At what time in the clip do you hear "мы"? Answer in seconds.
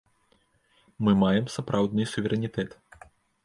1.07-1.13